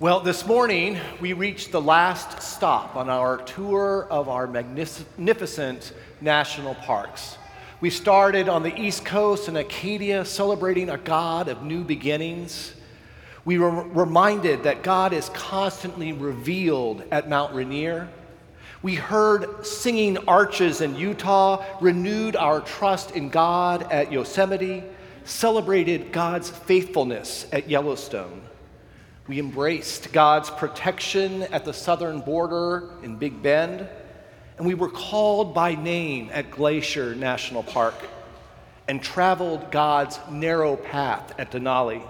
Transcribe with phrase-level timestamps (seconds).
[0.00, 6.76] Well, this morning we reached the last stop on our tour of our magnificent national
[6.76, 7.36] parks.
[7.80, 12.74] We started on the East Coast in Acadia, celebrating a God of new beginnings.
[13.44, 18.08] We were reminded that God is constantly revealed at Mount Rainier.
[18.82, 24.84] We heard singing arches in Utah, renewed our trust in God at Yosemite,
[25.24, 28.42] celebrated God's faithfulness at Yellowstone.
[29.28, 33.86] We embraced God's protection at the southern border in Big Bend,
[34.56, 37.94] and we were called by name at Glacier National Park
[38.88, 42.02] and traveled God's narrow path at Denali.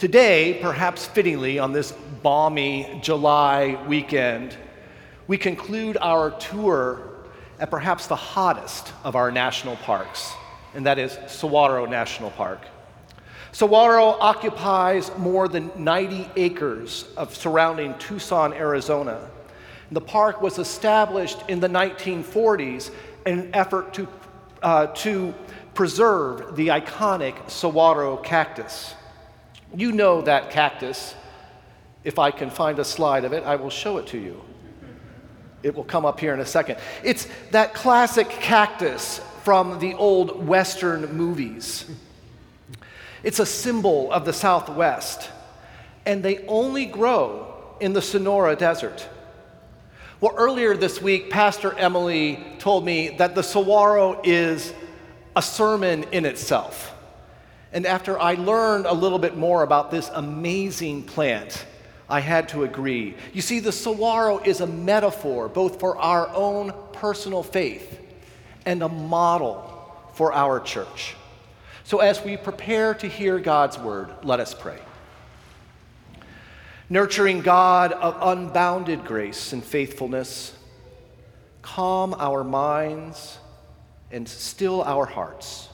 [0.00, 4.56] Today, perhaps fittingly, on this balmy July weekend,
[5.28, 7.12] we conclude our tour
[7.60, 10.32] at perhaps the hottest of our national parks,
[10.74, 12.66] and that is Saguaro National Park.
[13.52, 19.28] Saguaro occupies more than 90 acres of surrounding Tucson, Arizona.
[19.90, 22.90] The park was established in the 1940s
[23.26, 24.08] in an effort to,
[24.62, 25.34] uh, to
[25.74, 28.94] preserve the iconic saguaro cactus.
[29.74, 31.14] You know that cactus.
[32.04, 34.40] If I can find a slide of it, I will show it to you.
[35.62, 36.78] It will come up here in a second.
[37.04, 41.90] It's that classic cactus from the old Western movies.
[43.22, 45.30] It's a symbol of the Southwest,
[46.06, 49.06] and they only grow in the Sonora Desert.
[50.20, 54.72] Well, earlier this week, Pastor Emily told me that the saguaro is
[55.34, 56.94] a sermon in itself.
[57.72, 61.64] And after I learned a little bit more about this amazing plant,
[62.08, 63.14] I had to agree.
[63.32, 68.00] You see, the saguaro is a metaphor both for our own personal faith
[68.66, 71.14] and a model for our church.
[71.84, 74.78] So, as we prepare to hear God's word, let us pray.
[76.88, 80.52] Nurturing God of unbounded grace and faithfulness,
[81.62, 83.38] calm our minds
[84.10, 85.68] and still our hearts,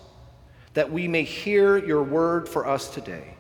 [0.75, 3.34] that we may hear your word for us today.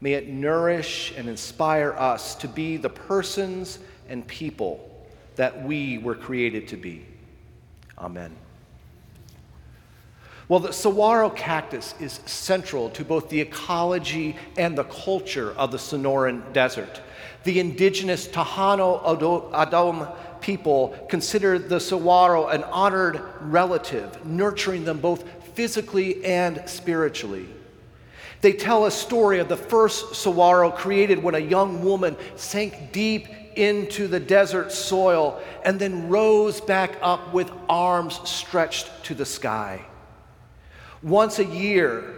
[0.00, 3.78] May it nourish and inspire us to be the persons
[4.08, 4.86] and people
[5.36, 7.06] that we were created to be.
[7.98, 8.34] Amen.
[10.50, 15.78] Well, the saguaro cactus is central to both the ecology and the culture of the
[15.78, 17.00] Sonoran Desert.
[17.44, 20.08] The indigenous Tohono O'odham
[20.40, 25.22] people consider the saguaro an honored relative, nurturing them both
[25.54, 27.46] physically and spiritually.
[28.40, 33.28] They tell a story of the first saguaro created when a young woman sank deep
[33.54, 39.86] into the desert soil and then rose back up with arms stretched to the sky.
[41.02, 42.14] Once a year,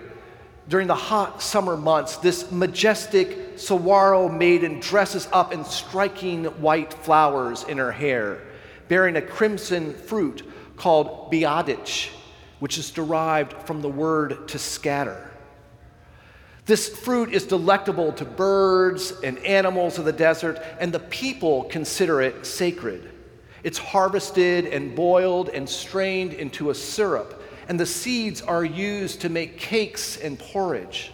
[0.68, 7.62] during the hot summer months, this majestic saguaro maiden dresses up in striking white flowers
[7.64, 8.40] in her hair,
[8.88, 10.42] bearing a crimson fruit
[10.76, 12.08] called bahidaj,
[12.58, 15.30] which is derived from the word to scatter.
[16.66, 22.20] This fruit is delectable to birds and animals of the desert, and the people consider
[22.20, 23.10] it sacred.
[23.64, 29.28] It's harvested and boiled and strained into a syrup and the seeds are used to
[29.28, 31.12] make cakes and porridge.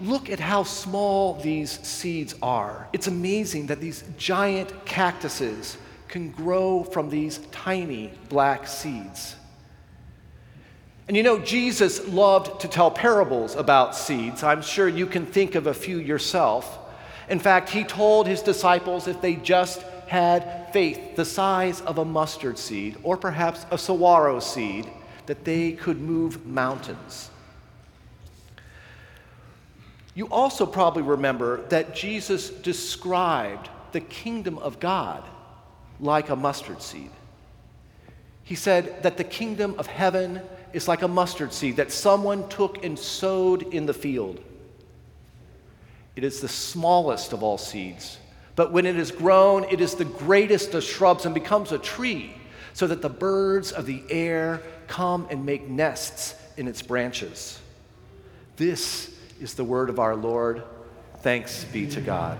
[0.00, 2.88] Look at how small these seeds are.
[2.92, 5.76] It's amazing that these giant cactuses
[6.08, 9.36] can grow from these tiny black seeds.
[11.06, 14.42] And you know, Jesus loved to tell parables about seeds.
[14.42, 16.78] I'm sure you can think of a few yourself.
[17.28, 22.04] In fact, he told his disciples if they just had faith the size of a
[22.04, 24.90] mustard seed or perhaps a saguaro seed
[25.26, 27.30] that they could move mountains.
[30.16, 35.22] You also probably remember that Jesus described the kingdom of God
[36.00, 37.12] like a mustard seed.
[38.42, 40.40] He said that the kingdom of heaven
[40.72, 44.42] is like a mustard seed that someone took and sowed in the field.
[46.16, 48.18] It is the smallest of all seeds,
[48.60, 52.34] but when it is grown, it is the greatest of shrubs and becomes a tree,
[52.74, 57.58] so that the birds of the air come and make nests in its branches.
[58.56, 60.62] This is the word of our Lord.
[61.20, 62.38] Thanks be to God.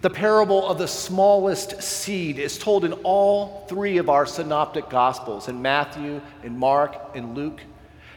[0.00, 5.48] The parable of the smallest seed is told in all three of our synoptic gospels
[5.48, 7.60] in Matthew, in Mark, and Luke.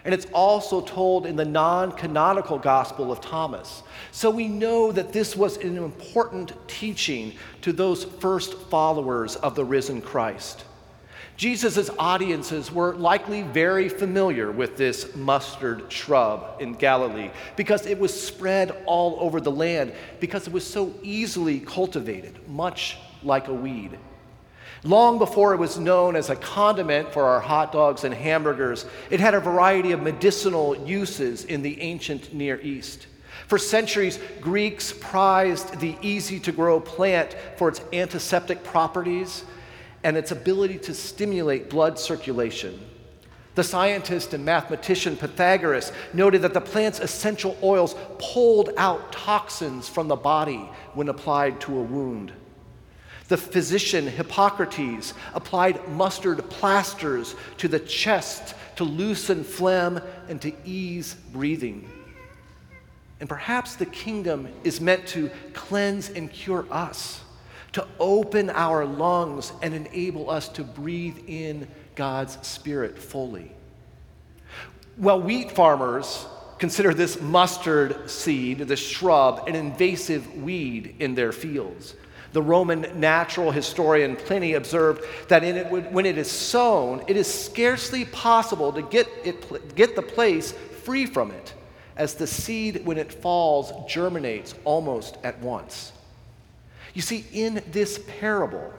[0.03, 3.83] And it's also told in the non canonical Gospel of Thomas.
[4.11, 9.65] So we know that this was an important teaching to those first followers of the
[9.65, 10.65] risen Christ.
[11.37, 18.13] Jesus' audiences were likely very familiar with this mustard shrub in Galilee because it was
[18.13, 23.97] spread all over the land, because it was so easily cultivated, much like a weed.
[24.83, 29.19] Long before it was known as a condiment for our hot dogs and hamburgers, it
[29.19, 33.07] had a variety of medicinal uses in the ancient Near East.
[33.47, 39.43] For centuries, Greeks prized the easy to grow plant for its antiseptic properties
[40.03, 42.79] and its ability to stimulate blood circulation.
[43.53, 50.07] The scientist and mathematician Pythagoras noted that the plant's essential oils pulled out toxins from
[50.07, 52.31] the body when applied to a wound.
[53.31, 61.13] The physician Hippocrates applied mustard plasters to the chest to loosen phlegm and to ease
[61.31, 61.89] breathing.
[63.21, 67.21] And perhaps the kingdom is meant to cleanse and cure us,
[67.71, 73.49] to open our lungs and enable us to breathe in God's Spirit fully.
[74.97, 76.25] Well, wheat farmers
[76.57, 81.95] consider this mustard seed, this shrub, an invasive weed in their fields.
[82.33, 88.05] The Roman natural historian Pliny observed that it, when it is sown, it is scarcely
[88.05, 91.53] possible to get, it, get the place free from it,
[91.97, 95.91] as the seed, when it falls, germinates almost at once.
[96.93, 98.73] You see, in this parable,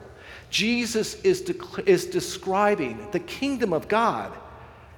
[0.49, 4.31] Jesus is, de- is describing the kingdom of God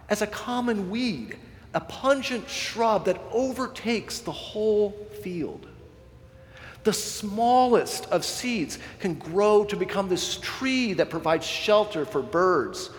[0.10, 1.38] as a common weed,
[1.74, 4.92] a pungent shrub that overtakes the whole
[5.24, 5.68] field.
[6.86, 12.92] The smallest of seeds can grow to become this tree that provides shelter for birds.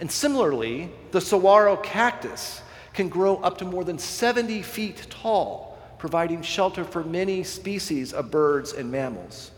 [0.00, 2.62] And similarly, the saguaro cactus
[2.94, 8.30] can grow up to more than 70 feet tall, providing shelter for many species of
[8.30, 9.50] birds and mammals.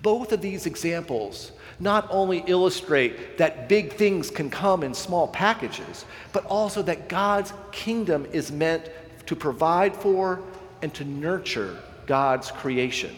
[0.00, 6.06] Both of these examples not only illustrate that big things can come in small packages,
[6.32, 8.88] but also that God's kingdom is meant
[9.26, 10.40] to provide for
[10.80, 11.76] and to nurture
[12.08, 13.14] God's creation.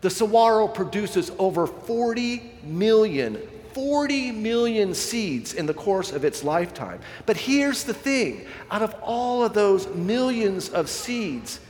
[0.00, 3.36] The saguaro produces over 40 million,
[3.74, 7.00] 40 million seeds in the course of its lifetime.
[7.26, 11.60] But here's the thing out of all of those millions of seeds,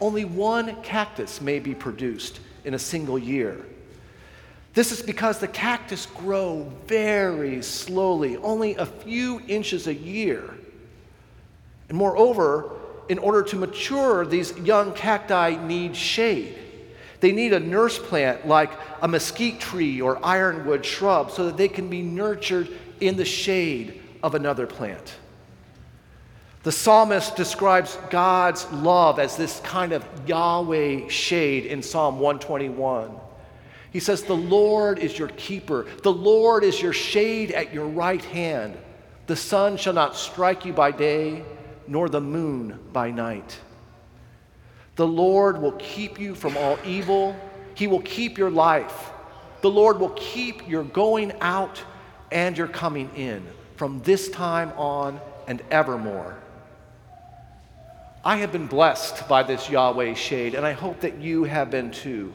[0.00, 3.66] only one cactus may be produced in a single year.
[4.74, 10.54] This is because the cactus grow very slowly, only a few inches a year.
[11.88, 12.75] And moreover,
[13.08, 16.56] in order to mature, these young cacti need shade.
[17.20, 18.70] They need a nurse plant like
[19.00, 22.68] a mesquite tree or ironwood shrub so that they can be nurtured
[23.00, 25.16] in the shade of another plant.
[26.62, 33.12] The psalmist describes God's love as this kind of Yahweh shade in Psalm 121.
[33.92, 38.24] He says, The Lord is your keeper, the Lord is your shade at your right
[38.24, 38.76] hand.
[39.26, 41.44] The sun shall not strike you by day
[41.88, 43.58] nor the moon by night.
[44.96, 47.36] The Lord will keep you from all evil.
[47.74, 49.10] He will keep your life.
[49.60, 51.82] The Lord will keep your going out
[52.30, 53.46] and your coming in
[53.76, 56.36] from this time on and evermore.
[58.24, 61.92] I have been blessed by this Yahweh shade, and I hope that you have been
[61.92, 62.32] too.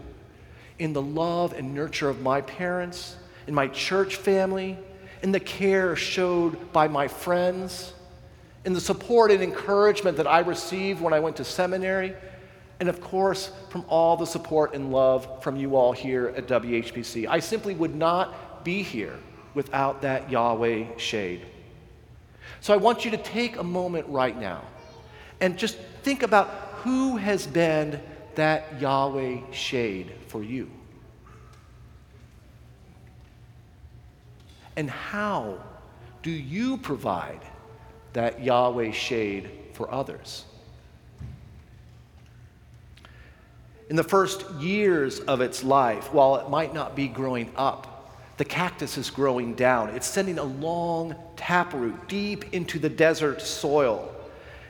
[0.79, 4.77] In the love and nurture of my parents, in my church family,
[5.21, 7.93] in the care showed by my friends,
[8.65, 12.13] in the support and encouragement that I received when I went to seminary,
[12.79, 17.27] and of course, from all the support and love from you all here at WHPC.
[17.27, 19.17] I simply would not be here
[19.53, 21.45] without that Yahweh shade.
[22.59, 24.63] So I want you to take a moment right now
[25.39, 26.47] and just think about
[26.83, 27.99] who has been
[28.35, 30.69] that Yahweh shade for you.
[34.75, 35.59] And how
[36.23, 37.41] do you provide
[38.13, 40.45] that Yahweh shade for others.
[43.89, 48.45] In the first years of its life, while it might not be growing up, the
[48.45, 49.89] cactus is growing down.
[49.89, 54.13] It's sending a long taproot deep into the desert soil.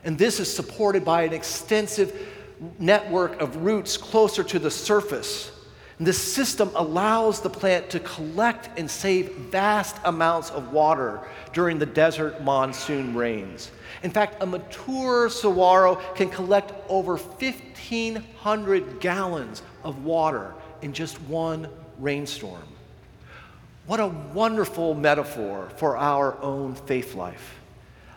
[0.04, 2.28] And this is supported by an extensive
[2.80, 5.52] network of roots closer to the surface
[6.08, 11.20] this system allows the plant to collect and save vast amounts of water
[11.54, 13.72] during the desert monsoon rains.
[14.04, 21.68] In fact, a mature saguaro can collect over 1,500 gallons of water in just one
[22.00, 22.64] rainstorm.
[23.86, 27.60] What a wonderful metaphor for our own faith life.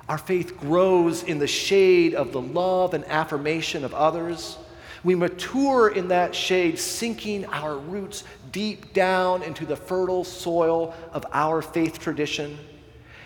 [0.09, 4.59] Our faith grows in the shade of the love and affirmation of others
[5.05, 11.27] We mature in that shade, sinking our roots deep down into the fertile soil of
[11.31, 12.59] our faith tradition.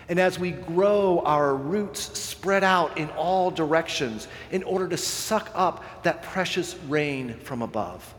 [0.09, 5.51] And as we grow, our roots spread out in all directions in order to suck
[5.53, 8.13] up that precious rain from above.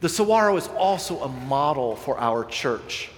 [0.00, 3.10] The saguaro is also a model for our church,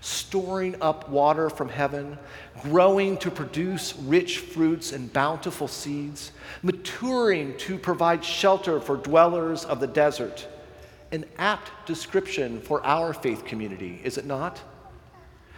[0.00, 2.18] storing up water from heaven,
[2.62, 9.80] growing to produce rich fruits and bountiful seeds, maturing to provide shelter for dwellers of
[9.80, 10.46] the desert.
[11.12, 14.60] An apt description for our faith community, is it not?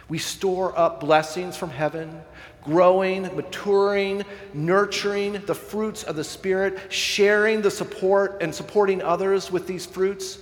[0.09, 2.21] We store up blessings from heaven,
[2.61, 4.23] growing, maturing,
[4.53, 10.39] nurturing the fruits of the Spirit, sharing the support and supporting others with these fruits,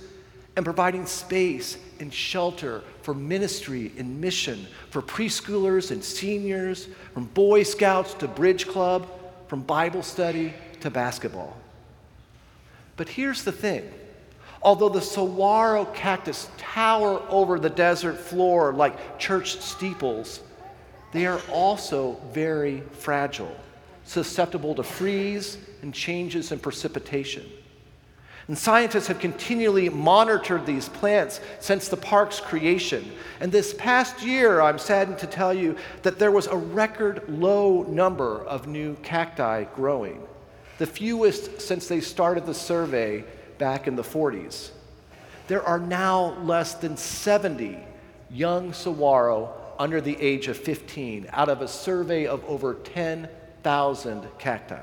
[0.56, 7.62] and providing space and shelter for ministry and mission for preschoolers and seniors, from Boy
[7.62, 9.08] Scouts to Bridge Club,
[9.48, 11.56] from Bible study to basketball.
[12.96, 13.90] But here's the thing
[14.62, 20.40] Although the saguaro cactus tower over the desert floor like church steeples,
[21.12, 23.54] they are also very fragile,
[24.04, 27.44] susceptible to freeze and changes in precipitation.
[28.48, 33.12] And scientists have continually monitored these plants since the park's creation.
[33.40, 37.84] And this past year, I'm saddened to tell you that there was a record low
[37.84, 40.26] number of new cacti growing,
[40.78, 43.24] the fewest since they started the survey
[43.58, 44.70] back in the 40s.
[45.46, 47.78] There are now less than 70
[48.30, 54.82] young saguaro under the age of 15 out of a survey of over 10,000 cacti.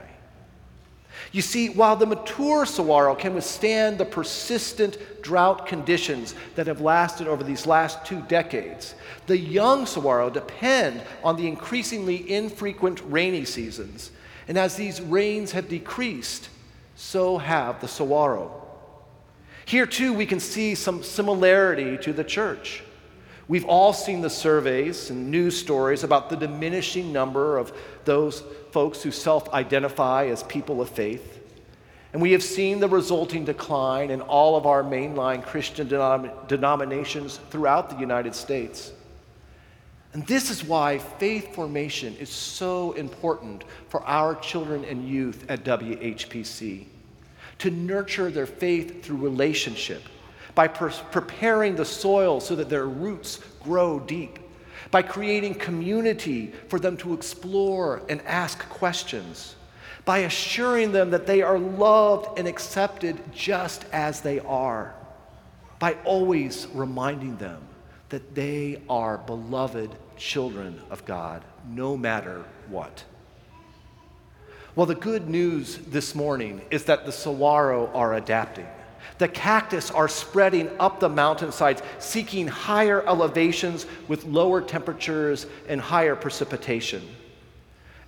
[1.32, 7.28] You see, while the mature saguaro can withstand the persistent drought conditions that have lasted
[7.28, 8.96] over these last two decades,
[9.28, 14.12] the young saguaro depend on the increasingly infrequent rainy seasons.
[14.48, 16.50] And as these rains have decreased,
[16.96, 18.52] so have the saguaro.
[19.66, 22.82] Here, too, we can see some similarity to the church.
[23.50, 27.74] We've all seen the surveys and news stories about the diminishing number of
[28.06, 31.40] those folks who self identify as people of faith.
[32.14, 37.40] And we have seen the resulting decline in all of our mainline Christian denom- denominations
[37.50, 38.94] throughout the United States.
[40.14, 45.64] And this is why faith formation is so important for our children and youth at
[45.64, 46.86] WHPC
[47.60, 50.04] to nurture their faith through relationship,
[50.60, 54.40] by per- preparing the soil so that their roots grow deep,
[54.92, 59.56] by creating community for them to explore and ask questions,
[60.04, 64.94] by assuring them that they are loved and accepted just as they are,
[65.80, 67.62] by always reminding them
[68.10, 73.06] that they are beloved children of God, no matter what.
[74.76, 78.68] Well, the good news this morning is that the saguaro are adapting.
[79.18, 86.16] The cactus are spreading up the mountainsides, seeking higher elevations with lower temperatures and higher
[86.16, 87.08] precipitation.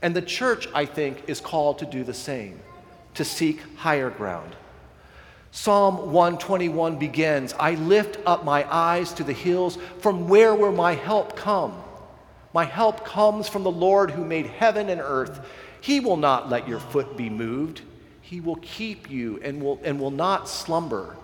[0.01, 2.59] And the church, I think, is called to do the same,
[3.15, 4.55] to seek higher ground.
[5.51, 10.93] Psalm 121 begins I lift up my eyes to the hills, from where will my
[10.93, 11.83] help come?
[12.53, 15.45] My help comes from the Lord who made heaven and earth.
[15.81, 17.81] He will not let your foot be moved.
[18.31, 21.17] He will keep you and will, and will not slumber.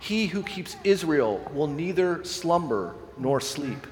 [0.00, 3.86] He who keeps Israel will neither slumber nor sleep.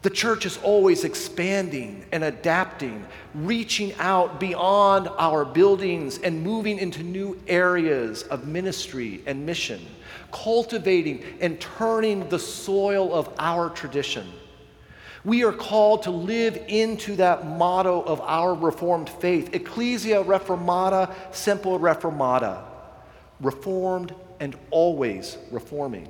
[0.00, 7.02] The church is always expanding and adapting, reaching out beyond our buildings and moving into
[7.02, 9.84] new areas of ministry and mission,
[10.32, 14.26] cultivating and turning the soil of our tradition.
[15.24, 21.78] We are called to live into that motto of our Reformed faith Ecclesia Reformata, Semper
[21.78, 22.62] Reformata,
[23.40, 26.08] reformed and always reforming.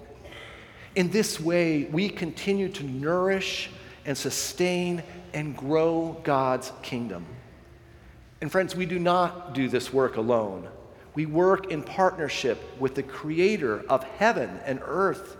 [0.96, 3.70] In this way, we continue to nourish
[4.04, 5.02] and sustain
[5.32, 7.24] and grow God's kingdom.
[8.40, 10.68] And friends, we do not do this work alone.
[11.14, 15.36] We work in partnership with the creator of heaven and earth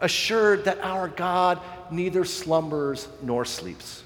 [0.00, 1.60] assured that our God
[1.90, 4.02] neither slumbers nor sleeps,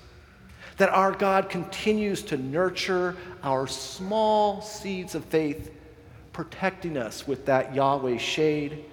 [0.76, 5.73] that our God continues to nurture our small seeds of faith,
[6.32, 8.85] protecting us with that Yahweh shade,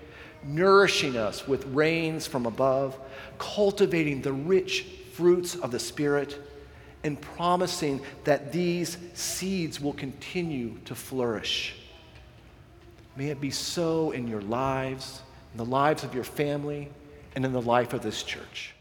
[0.44, 2.98] nourishing us with rains from above,
[3.38, 6.40] cultivating the rich fruits of the Spirit,
[7.04, 11.76] and promising that these seeds will continue to flourish.
[13.16, 15.22] May it be so in your lives
[15.58, 16.88] in the lives of your family,
[17.36, 18.76] and in the life of this church.